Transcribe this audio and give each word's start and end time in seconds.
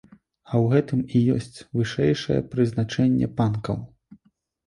А 0.11 0.53
ў 0.59 0.61
гэтым 0.71 1.01
і 1.17 1.19
ёсць 1.35 1.57
вышэйшае 1.81 2.37
прызначэнне 2.53 3.27
панкаў! 3.43 3.77